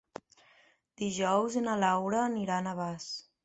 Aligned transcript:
Dijous 1.03 1.59
na 1.67 1.77
Laura 1.85 2.25
anirà 2.33 2.61
a 2.61 2.69
Navàs. 2.73 3.11